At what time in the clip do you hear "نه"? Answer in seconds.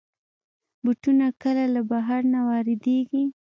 2.33-2.39